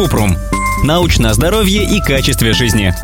[0.00, 0.34] Купрум.
[0.82, 2.94] Научное здоровье и качестве жизни.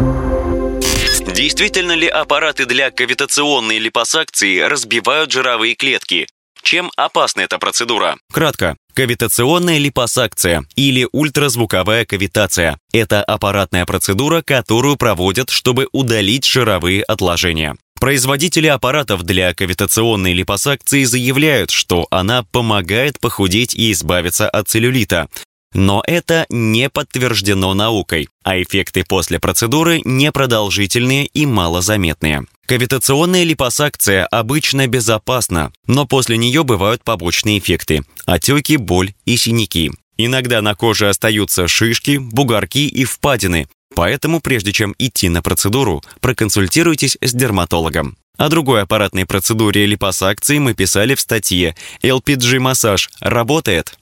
[1.34, 6.26] Действительно ли аппараты для кавитационной липосакции разбивают жировые клетки?
[6.62, 8.16] Чем опасна эта процедура?
[8.32, 8.78] Кратко.
[8.94, 17.76] Кавитационная липосакция или ультразвуковая кавитация– это аппаратная процедура, которую проводят, чтобы удалить жировые отложения.
[18.00, 25.28] Производители аппаратов для кавитационной липосакции заявляют, что она помогает похудеть и избавиться от целлюлита.
[25.76, 32.46] Но это не подтверждено наукой, а эффекты после процедуры непродолжительные и малозаметные.
[32.64, 39.92] Кавитационная липосакция обычно безопасна, но после нее бывают побочные эффекты– отеки, боль и синяки.
[40.16, 47.18] Иногда на коже остаются шишки, бугорки и впадины, поэтому прежде чем идти на процедуру, проконсультируйтесь
[47.20, 48.16] с дерматологом.
[48.38, 53.94] О другой аппаратной процедуре липосакции мы писали в статье «LPG-массаж работает».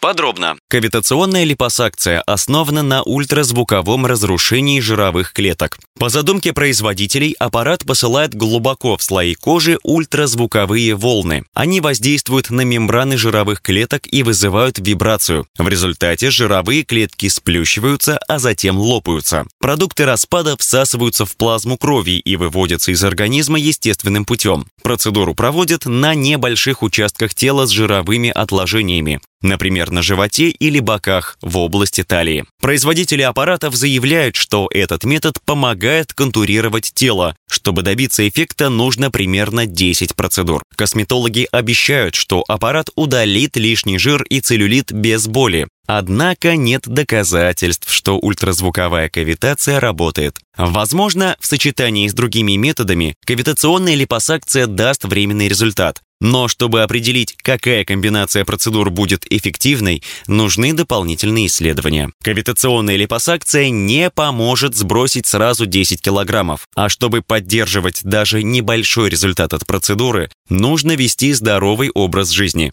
[0.00, 0.56] Подробно.
[0.68, 5.78] Кавитационная липосакция основана на ультразвуковом разрушении жировых клеток.
[6.00, 11.44] По задумке производителей, аппарат посылает глубоко в слои кожи ультразвуковые волны.
[11.52, 15.46] Они воздействуют на мембраны жировых клеток и вызывают вибрацию.
[15.58, 19.44] В результате жировые клетки сплющиваются, а затем лопаются.
[19.58, 24.64] Продукты распада всасываются в плазму крови и выводятся из организма естественным путем.
[24.82, 31.56] Процедуру проводят на небольших участках тела с жировыми отложениями например, на животе или боках в
[31.58, 32.44] области талии.
[32.60, 37.36] Производители аппаратов заявляют, что этот метод помогает контурировать тело.
[37.50, 40.62] Чтобы добиться эффекта, нужно примерно 10 процедур.
[40.76, 45.68] Косметологи обещают, что аппарат удалит лишний жир и целлюлит без боли.
[45.86, 50.38] Однако нет доказательств, что ультразвуковая кавитация работает.
[50.56, 56.00] Возможно, в сочетании с другими методами кавитационная липосакция даст временный результат.
[56.20, 62.10] Но чтобы определить, какая комбинация процедур будет эффективной, нужны дополнительные исследования.
[62.22, 69.66] Кавитационная липосакция не поможет сбросить сразу 10 килограммов, а чтобы поддерживать даже небольшой результат от
[69.66, 72.72] процедуры, нужно вести здоровый образ жизни